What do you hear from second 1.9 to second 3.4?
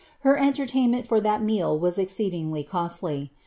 exceedingly costly.